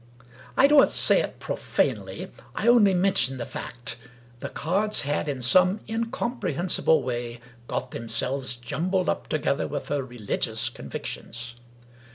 [0.57, 3.97] I, don't say it profanely; I only mention the fact—
[4.39, 10.69] the cards had, in some incomprehensible way, got themselves jumbled up together with her religious
[10.69, 11.53] convictions.